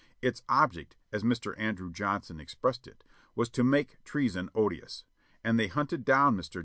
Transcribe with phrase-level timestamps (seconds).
[0.19, 1.53] Its ob ject, as Mr.
[1.59, 3.03] Andrew Johnson expressed it,
[3.35, 5.03] "was to make treason odious,"
[5.43, 6.59] and they hunted down Air.